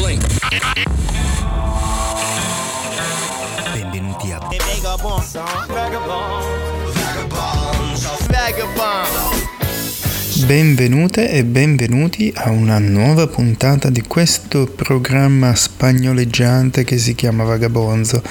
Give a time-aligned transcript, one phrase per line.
[0.00, 0.24] Blink.
[3.72, 4.40] Benvenuti a
[10.46, 18.22] Benvenute e benvenuti a una nuova puntata di questo programma spagnoleggiante che si chiama Vagabonzo.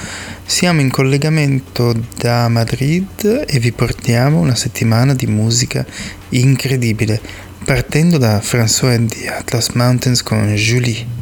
[0.44, 5.86] Siamo in collegamento da Madrid e vi portiamo una settimana di musica
[6.30, 7.20] incredibile,
[7.64, 11.19] partendo da François di Atlas Mountains con Julie.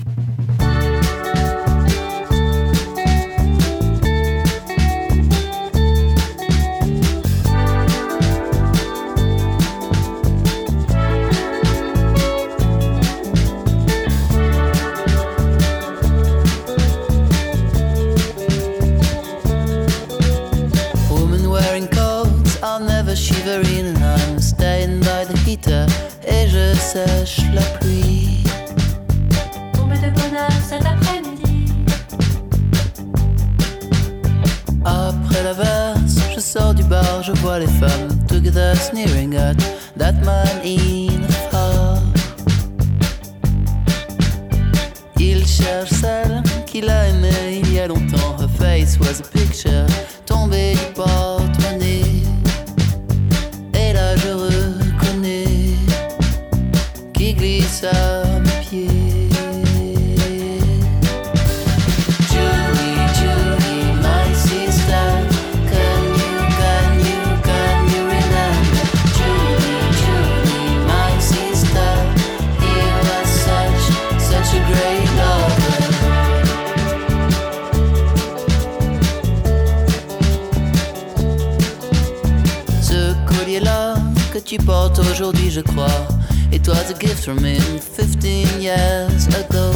[84.44, 86.06] Tu portes aujourd'hui, je crois.
[86.53, 89.72] It was a gift from him 15 years ago.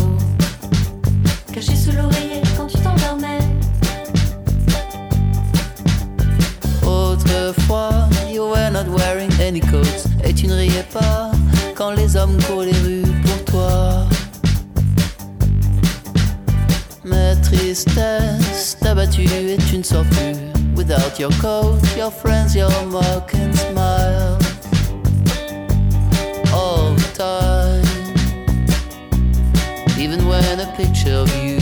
[1.53, 3.39] Caché sous l'oreiller quand tu t'endormais.
[6.87, 10.07] Autrefois, you were not wearing any coats.
[10.25, 11.31] Et tu ne riais pas
[11.75, 14.07] quand les hommes courent les rues pour toi.
[17.05, 20.37] Ma tristesse t'a battu et tu ne sors plus.
[20.77, 24.02] Without your coat, your friends, your mock and smile.
[30.03, 31.62] Even when a picture of you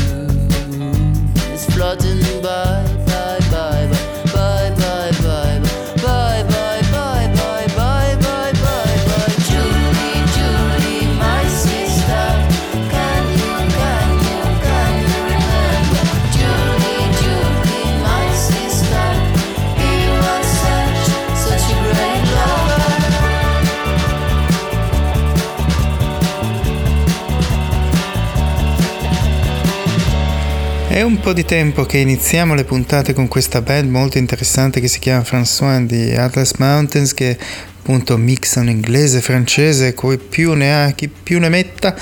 [31.01, 34.87] È un po' di tempo che iniziamo le puntate con questa band molto interessante che
[34.87, 37.39] si chiama François di Atlas Mountains che
[37.79, 41.97] appunto mixano inglese francese, cui più ne ha chi più ne metta.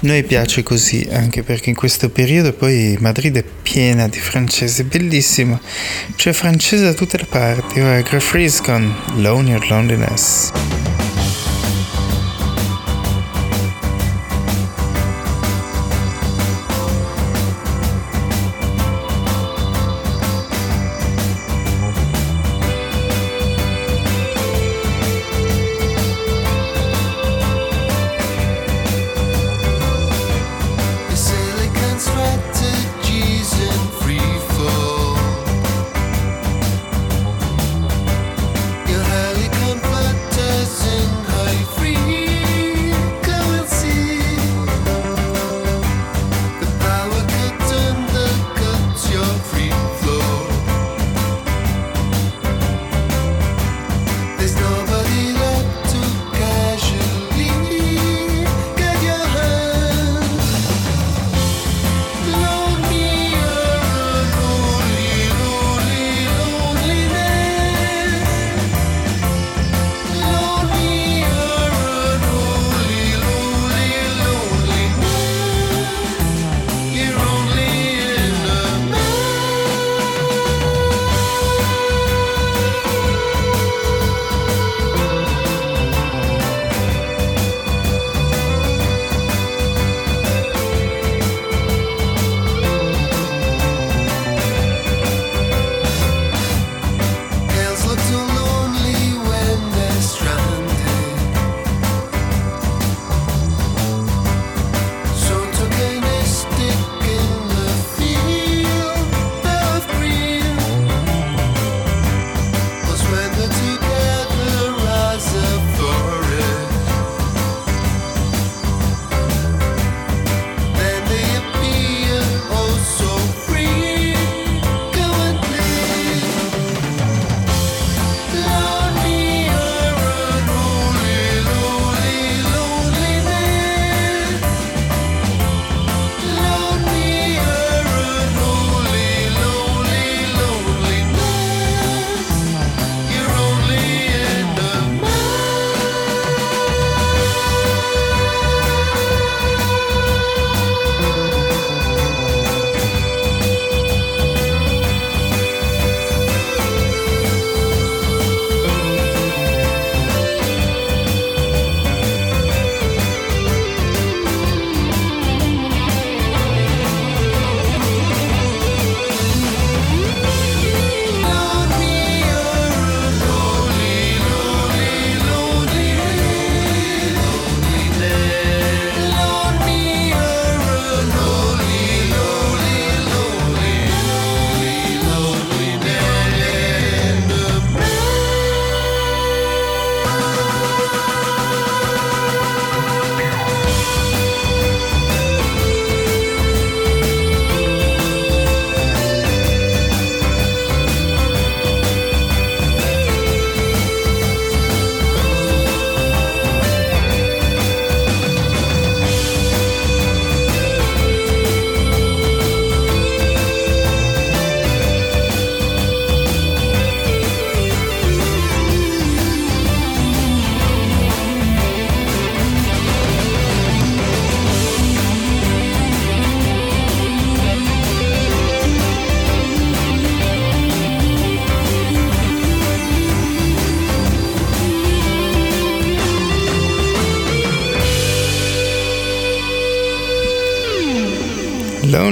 [0.00, 5.58] Noi piace così, anche perché in questo periodo poi Madrid è piena di francese, bellissimo.
[6.14, 7.80] C'è francese da tutte le parti.
[7.80, 10.91] Ora Graffreeze con Lone Your Loneliness.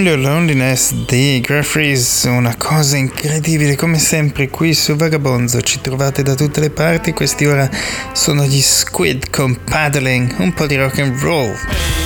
[0.08, 6.34] Or Loneliness di Graffreeze, una cosa incredibile come sempre qui su Vagabonzo, ci trovate da
[6.34, 7.68] tutte le parti, questi ora
[8.12, 11.99] sono gli Squid con Paddling, un po' di rock and roll.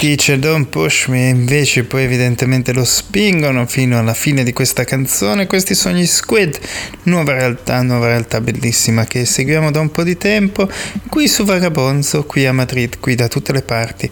[0.00, 5.46] Dice Don't push me, invece poi evidentemente lo spingono fino alla fine di questa canzone.
[5.46, 6.58] Questi sono gli Squid,
[7.04, 10.70] nuova realtà, nuova realtà bellissima che seguiamo da un po' di tempo
[11.08, 14.08] qui su Vagabonzo, qui a Madrid, qui da tutte le parti.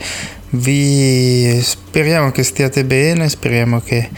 [0.50, 4.08] Vi speriamo che stiate bene, speriamo che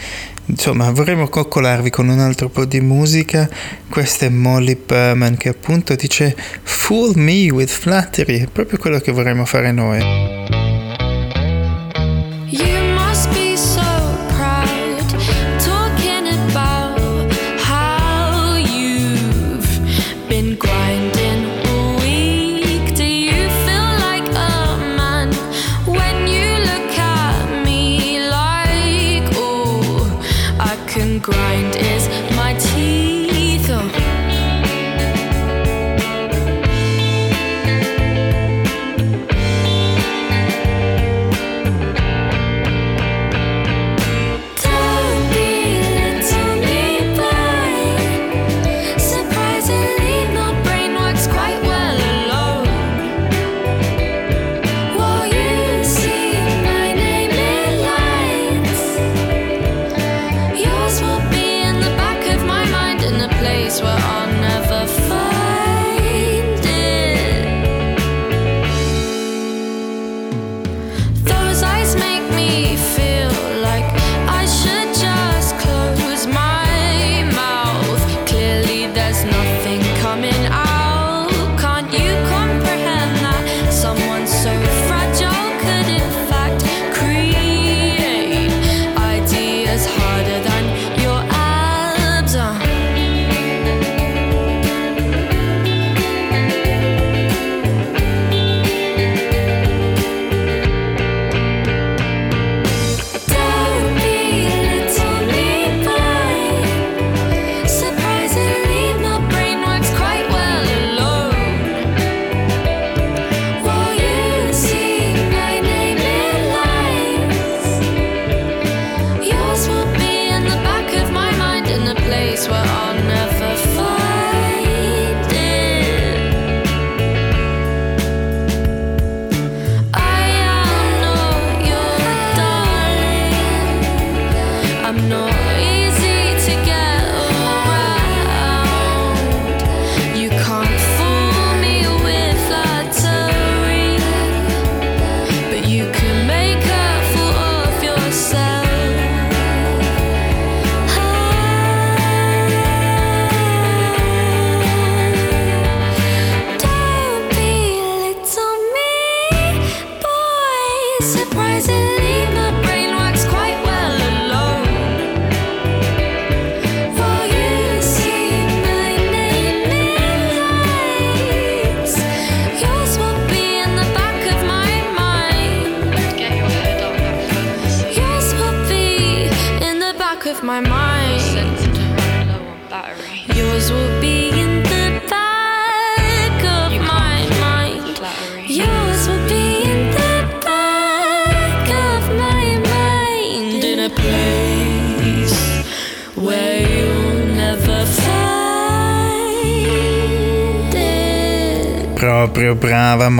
[0.45, 3.47] insomma vorremmo coccolarvi con un altro po' di musica.
[3.87, 9.11] Questa è Molly Berman che appunto dice Fool me with flattery, è proprio quello che
[9.11, 10.58] vorremmo fare noi.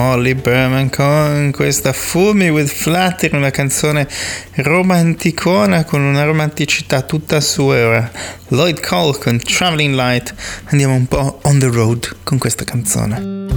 [0.09, 4.07] Molly Berman con questa Fool Me With Flatter, una canzone
[4.55, 7.75] romanticona con una romanticità tutta sua.
[7.85, 8.11] Ora.
[8.47, 10.33] Lloyd Cole con Traveling Light,
[10.65, 13.48] andiamo un po' on the road con questa canzone.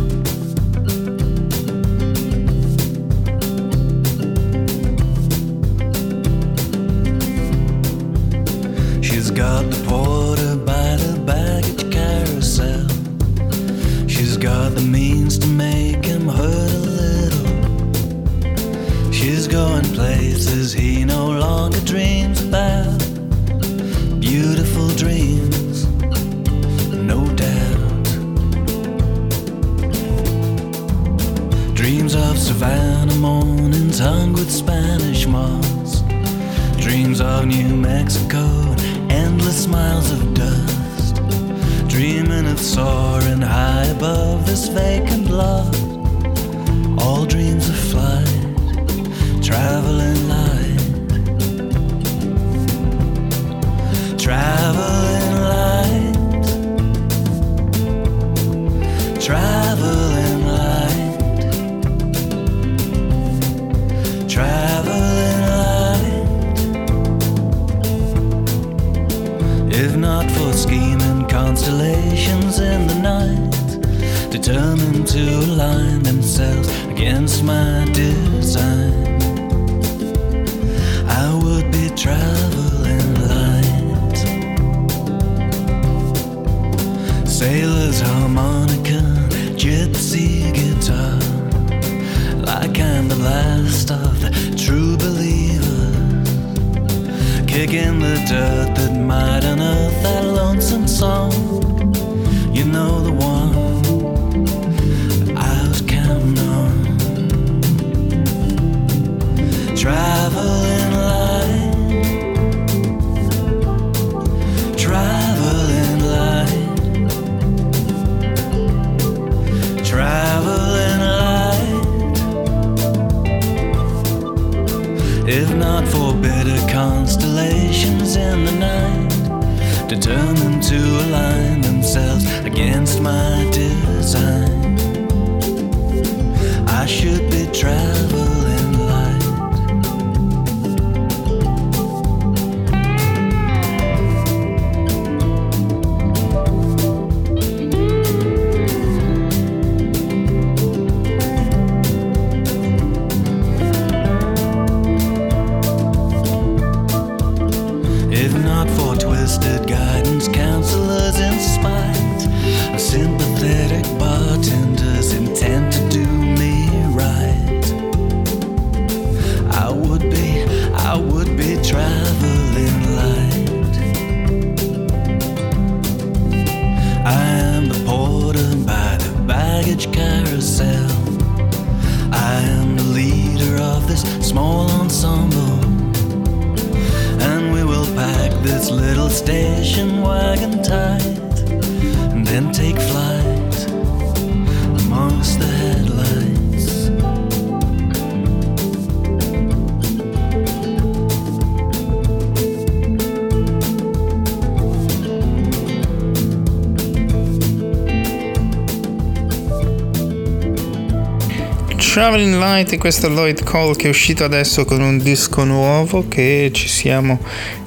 [212.12, 216.68] Traveling Light, questo Lloyd Cole che è uscito adesso con un disco nuovo che ci
[216.68, 217.18] siamo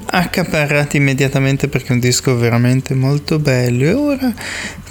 [0.08, 3.84] accaparrati immediatamente perché è un disco veramente molto bello.
[3.86, 4.32] E ora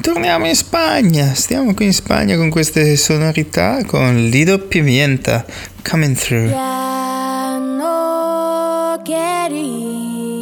[0.02, 5.46] torniamo in Spagna, stiamo qui in Spagna con queste sonorità con Lido Pimienta,
[5.90, 6.50] Coming Through.
[6.50, 10.36] Ya no quería,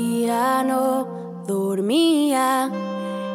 [0.63, 2.67] no dormía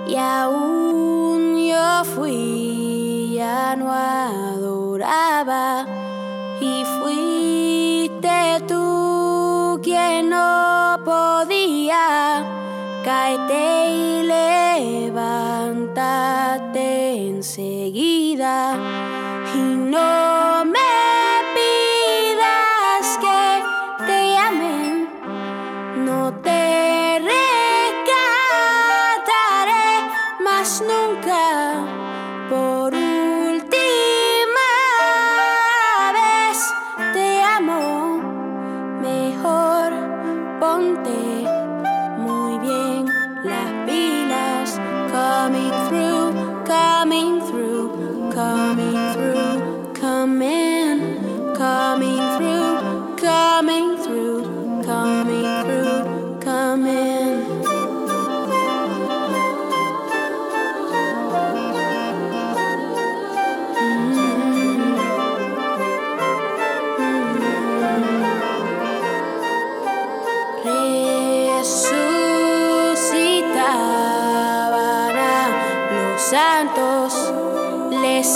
[0.09, 2.58] y aún yo fui.
[3.69, 5.85] vano adoraba
[6.59, 12.47] y fuiste tú quien no podía.
[13.05, 14.23] Caerte y
[15.19, 15.97] levantarte
[17.29, 18.77] enseguida
[19.55, 20.88] y no me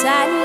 [0.05, 0.41] inside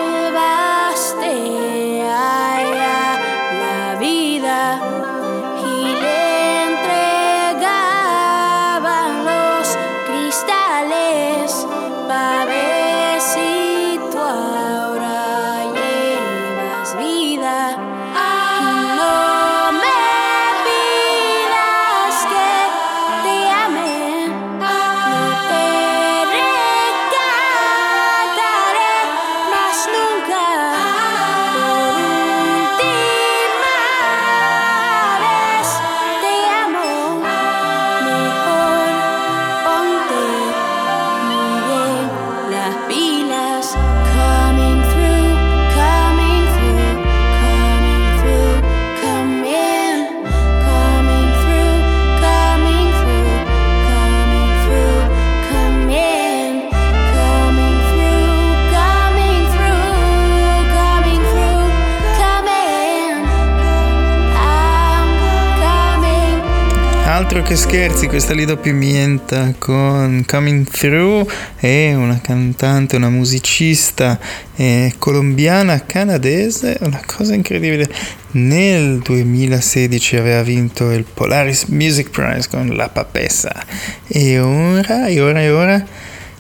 [67.48, 74.20] che scherzi, questa Lido Pimienta con Coming Through è una cantante, una musicista
[74.58, 77.90] eh, colombiana canadese, una cosa incredibile.
[78.32, 83.64] Nel 2016 aveva vinto il Polaris Music Prize con La Papessa
[84.08, 85.86] e ora, e ora, e ora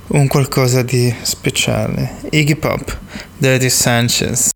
[0.07, 2.17] un qualcosa di speciale.
[2.31, 2.97] Iggy Pop,
[3.37, 4.49] Dirty Sanchez.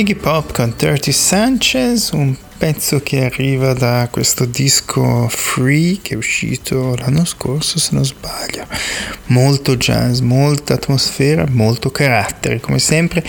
[0.00, 6.16] Iggy Pop con Dirty Sanchez, un pezzo che arriva da questo disco Free che è
[6.16, 8.64] uscito l'anno scorso se non sbaglio.
[9.26, 13.22] Molto jazz, molta atmosfera, molto carattere come sempre.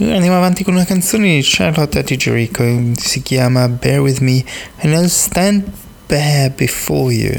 [0.00, 2.62] Andiamo avanti con una canzone di Charlotte Atigerico,
[2.94, 4.44] si chiama Bear With Me
[4.80, 5.64] and I'll Stand
[6.06, 7.38] Bare Before You.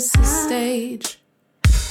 [0.00, 1.18] The stage.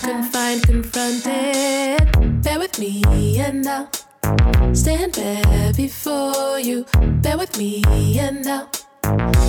[0.02, 2.42] Confined, confronted.
[2.42, 3.04] Bear with me
[3.40, 6.86] and I'll stand bare before you.
[7.22, 7.84] Bear with me
[8.18, 8.68] and I'll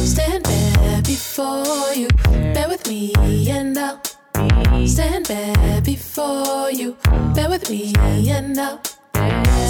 [0.05, 2.09] stand bare before you.
[2.53, 3.13] Bear with me
[3.49, 6.97] and I'll stand bare before you.
[7.35, 7.95] Bear with me
[8.29, 8.81] and I'll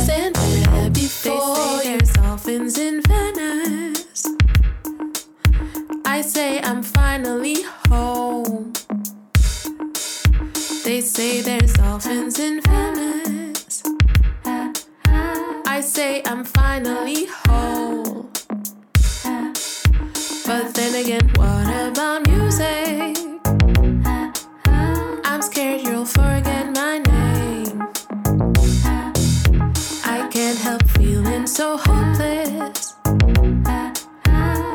[0.04, 1.98] stand bare before you.
[1.98, 3.99] There's dolphins in Venice.
[6.12, 8.72] I say I'm finally home.
[10.84, 13.84] They say there's dolphins in Venice.
[14.44, 18.28] I say I'm finally whole.
[20.46, 23.29] But then again, what about music?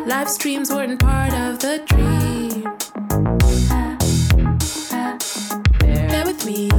[0.05, 2.61] Live streams weren't part of the dream.
[5.79, 6.69] Bear with me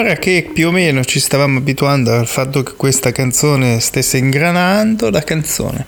[0.00, 4.16] E ora che più o meno ci stavamo abituando al fatto che questa canzone stesse
[4.16, 5.84] ingranando, la canzone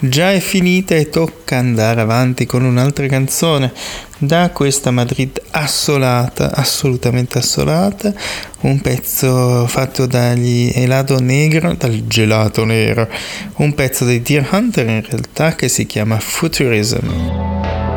[0.00, 3.70] già è finita e tocca andare avanti con un'altra canzone
[4.16, 8.14] da questa Madrid assolata, assolutamente assolata,
[8.60, 13.06] un pezzo fatto dagli Elado Negro, dal gelato nero,
[13.56, 17.89] un pezzo dei Deer Hunter in realtà che si chiama Futurism.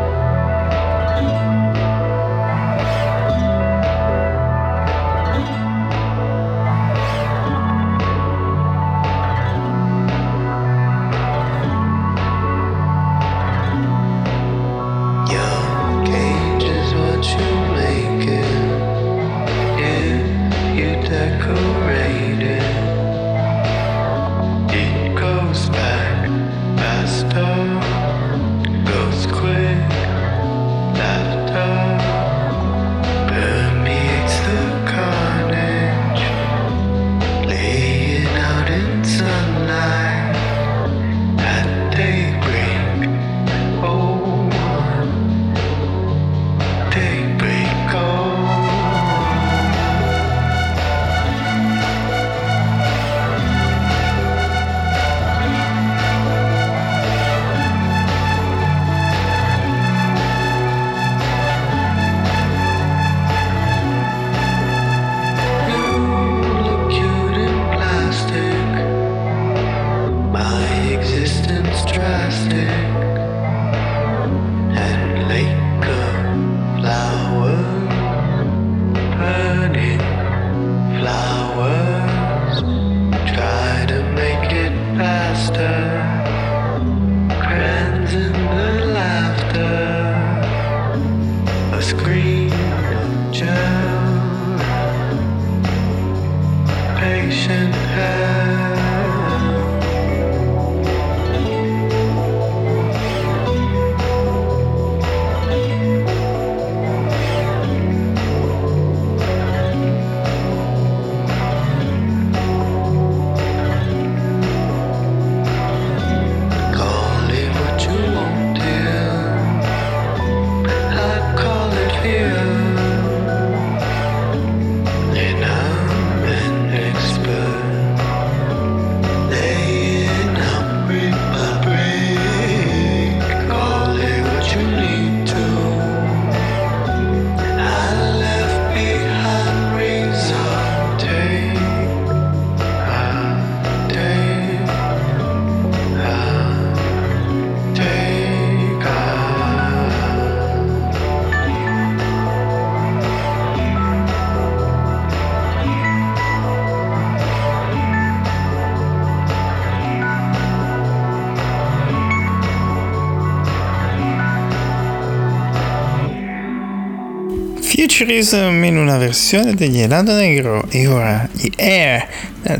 [167.75, 172.07] Futurism in una versione degli Elado Negro e ora gli Air
[172.43, 172.59] da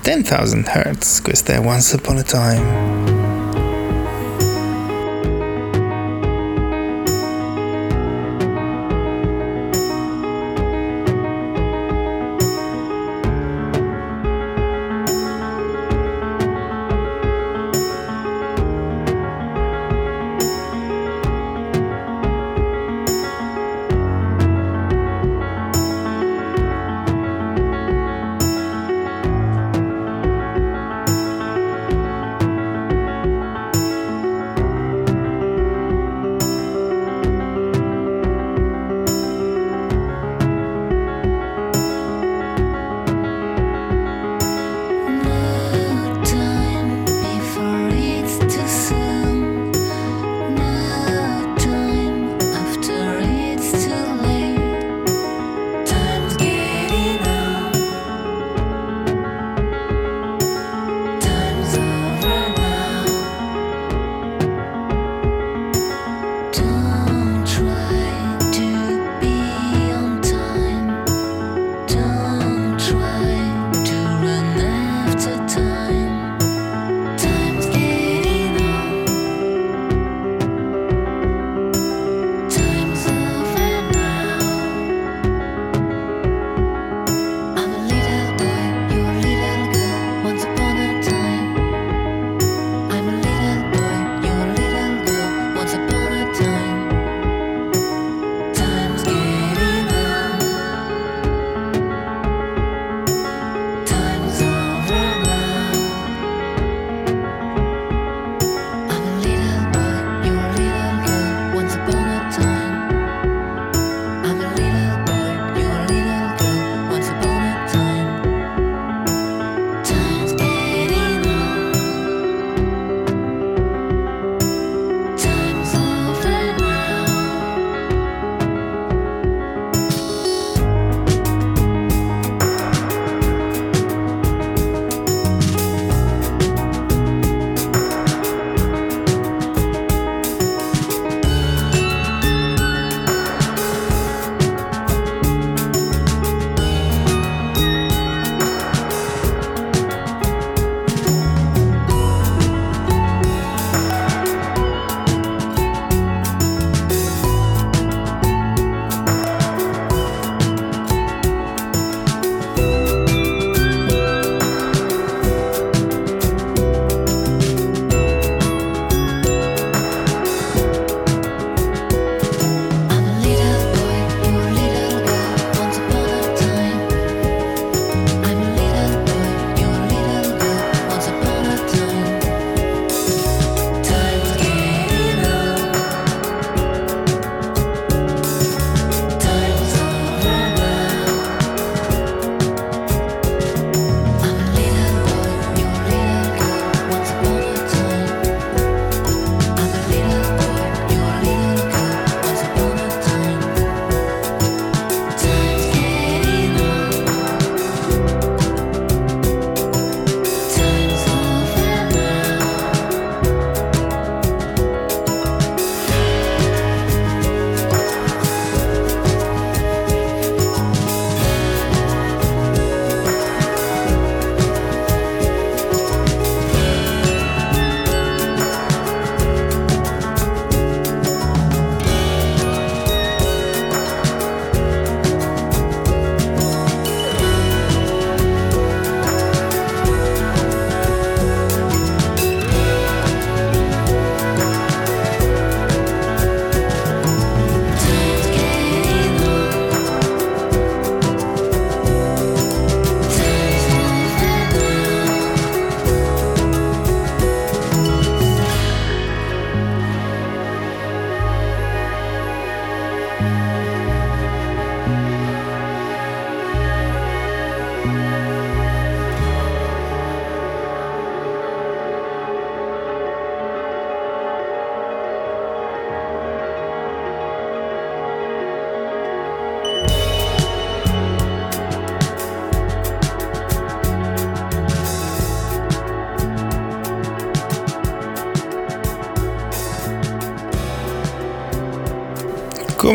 [0.00, 1.22] 10,000 Hz.
[1.22, 3.05] Questa è Once Upon a Time.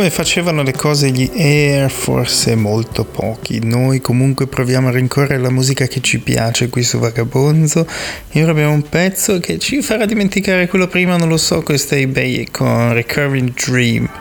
[0.01, 1.91] Come facevano le cose gli Air?
[1.91, 3.63] Forse molto pochi.
[3.63, 7.85] Noi comunque proviamo a rincorrere la musica che ci piace qui su Vagabonzo.
[8.31, 11.93] E ora abbiamo un pezzo che ci farà dimenticare quello prima, non lo so, questo
[11.93, 14.20] è eBay con Recurring Dream.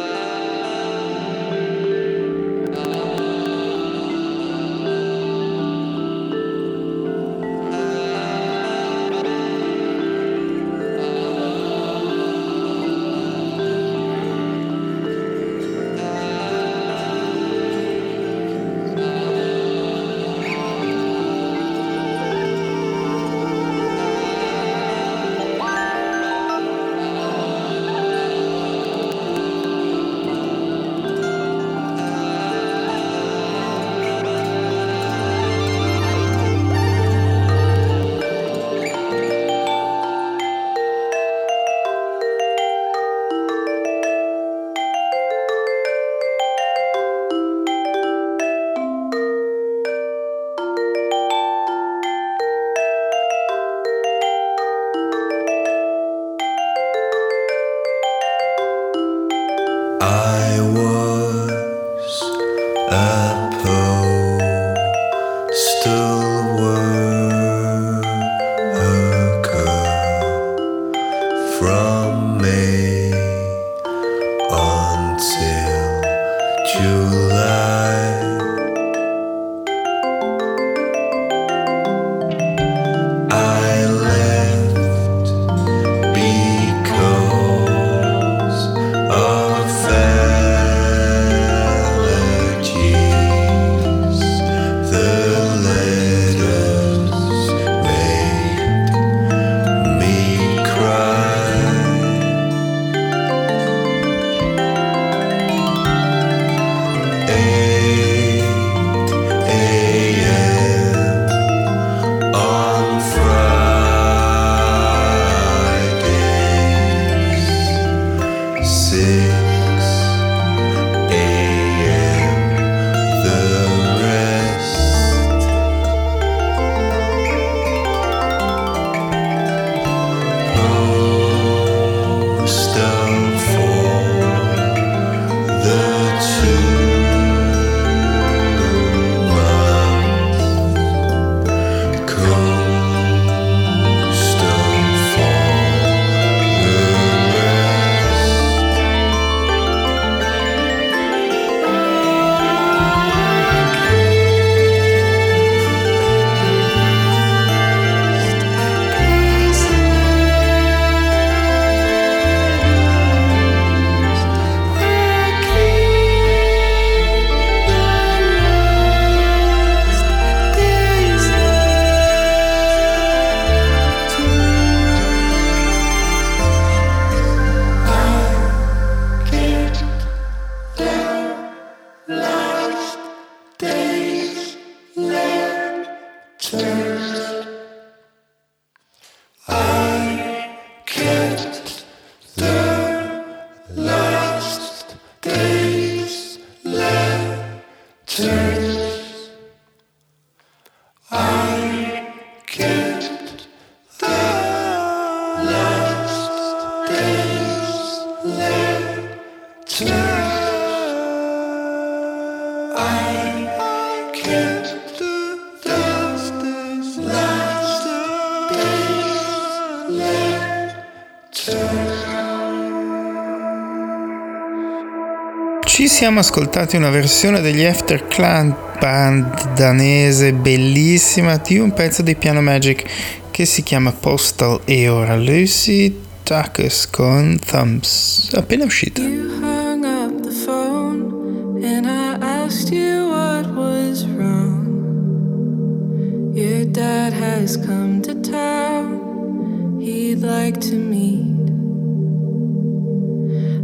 [226.01, 232.41] siamo ascoltati una versione degli After Clan band danese bellissima di un pezzo di Piano
[232.41, 232.83] Magic
[233.29, 238.31] che si chiama Postal e ora Lucy Tuckers con Thumbs.
[238.33, 239.03] Appena uscita.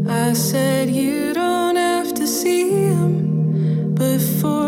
[0.09, 1.56] I said you don't
[2.47, 4.66] see him before.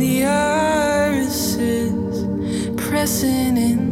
[0.00, 1.60] the irises
[2.78, 3.89] pressing in.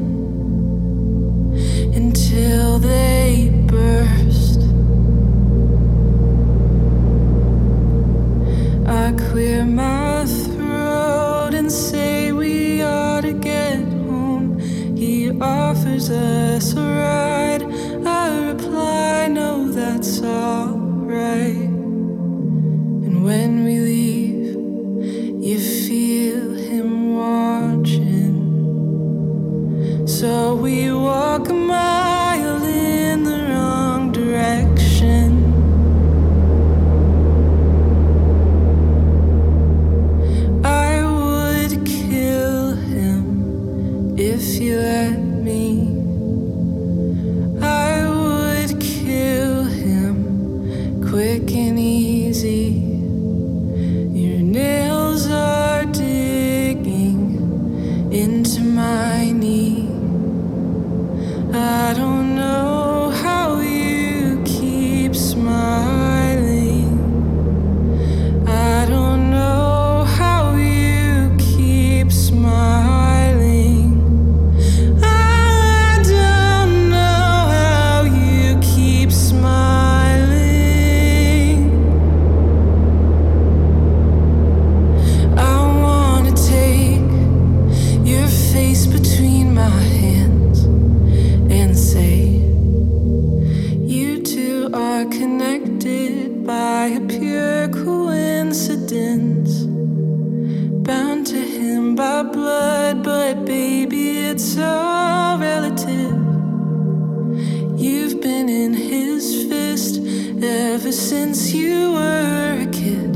[110.89, 113.13] ever since you were a kid.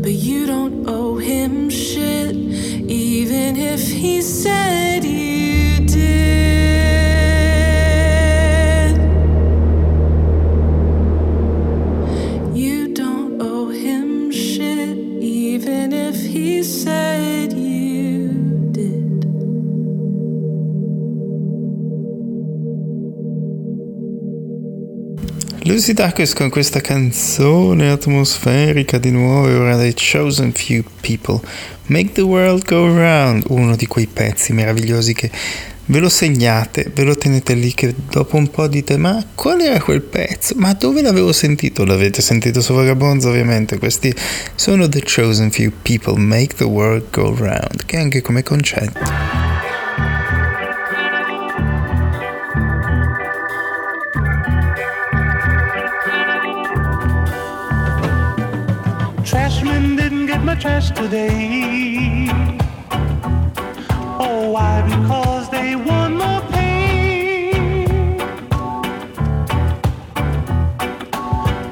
[0.00, 4.69] But you don't owe him shit, even if he said.
[25.90, 31.40] Lucy Dacus con questa canzone atmosferica di nuovo ora dei Chosen Few People.
[31.86, 35.28] Make the World Go Round, uno di quei pezzi meravigliosi che
[35.86, 39.80] ve lo segnate, ve lo tenete lì che dopo un po' dite ma qual era
[39.80, 40.54] quel pezzo?
[40.58, 41.84] Ma dove l'avevo sentito?
[41.84, 44.14] L'avete sentito su Vagabonds ovviamente, questi
[44.54, 49.49] sono The Chosen Few People, Make the World Go Round, che anche come concetto.
[60.60, 62.28] Trash today.
[64.20, 64.82] Oh, why?
[64.82, 67.52] Because they want more pay.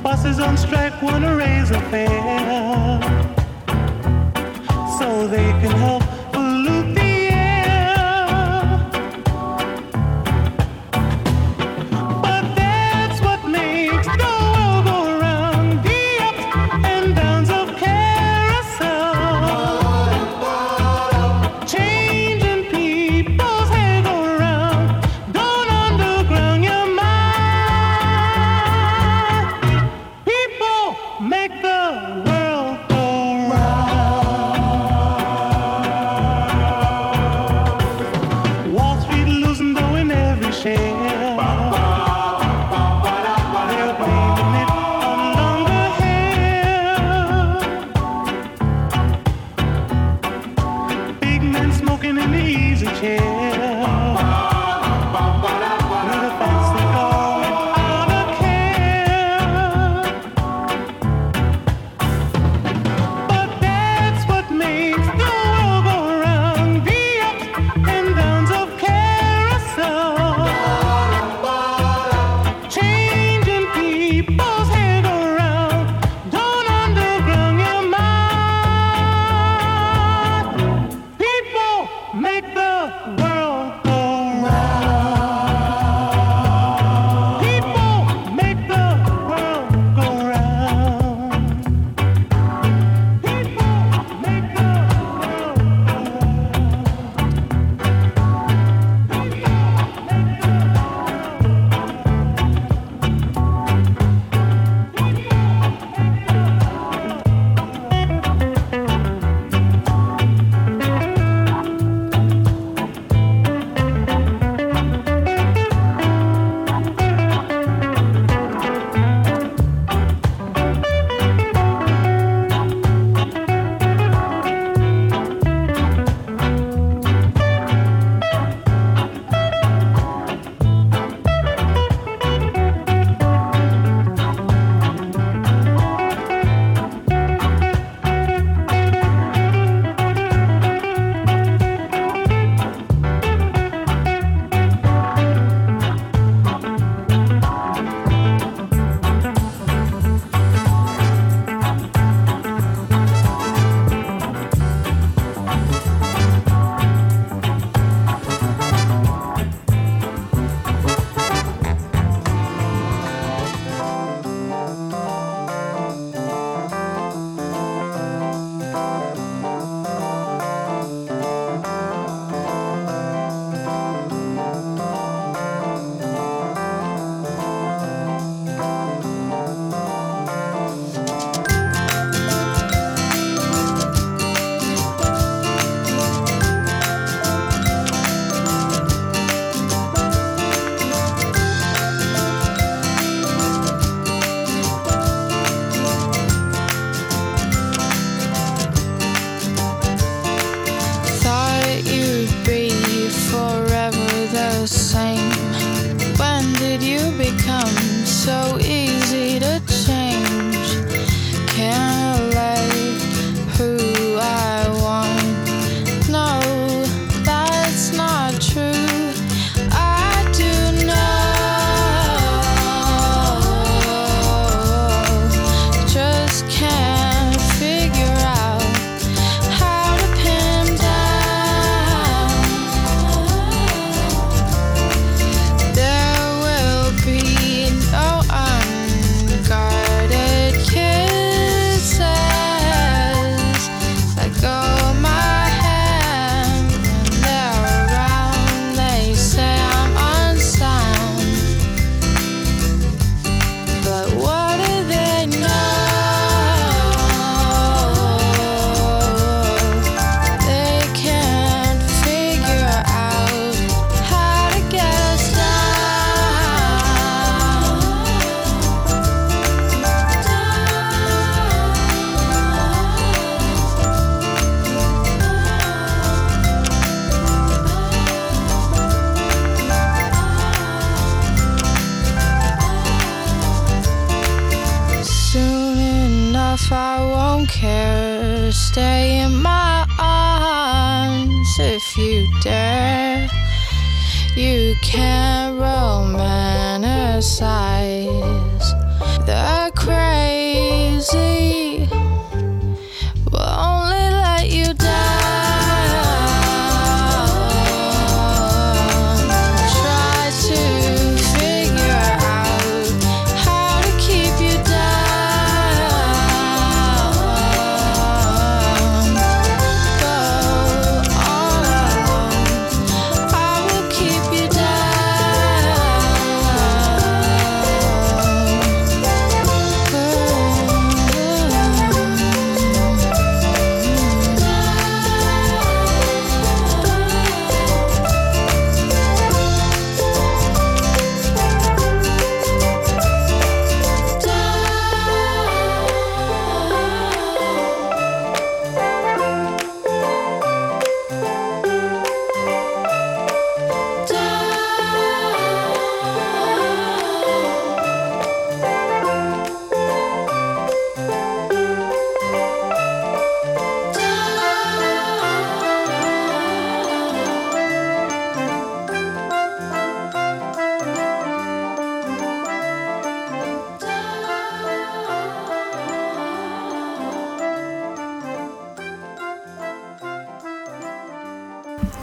[0.02, 3.02] Bosses on strike want to raise a fare
[4.98, 6.07] so they can help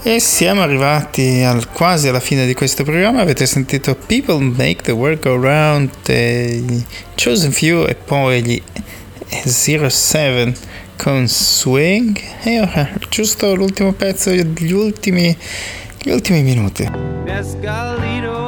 [0.07, 3.21] E siamo arrivati al- quasi alla fine di questo programma.
[3.21, 6.85] Avete sentito People Make the World Go Round, dei
[7.15, 8.61] Chosen Few e poi gli
[9.27, 10.53] 07
[10.95, 12.19] con Swing.
[12.43, 15.35] E ora giusto l'ultimo pezzo, gli ultimi,
[16.03, 16.87] gli ultimi minuti.
[17.23, 18.44] Mescalito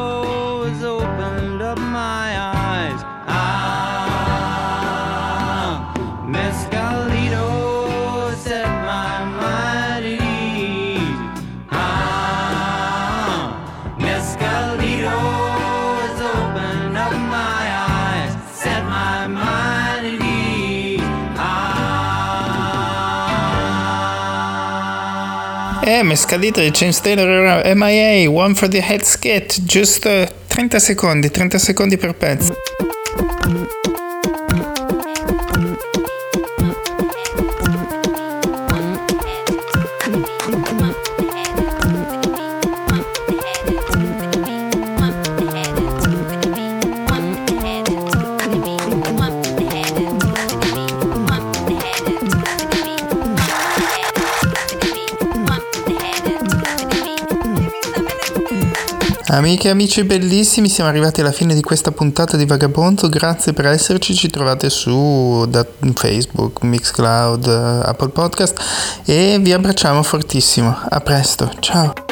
[25.87, 25.99] Ah.
[25.99, 30.09] E mescalito di James Taylor MIA, One for the Head Skit, giusto
[30.47, 32.55] 30 secondi, 30 secondi per pezzo.
[59.29, 63.09] Amiche e amici bellissimi, siamo arrivati alla fine di questa puntata di Vagabondo.
[63.09, 64.15] Grazie per esserci.
[64.15, 65.65] Ci trovate su da
[65.95, 68.57] Facebook, Mixcloud, eh, Apple Podcast
[69.05, 70.73] e vi abbracciamo fortissimo.
[70.89, 72.06] A presto, ciao.